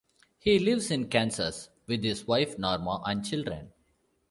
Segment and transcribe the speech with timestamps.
[0.39, 3.71] He lives in Kansas with his wife Norma and children.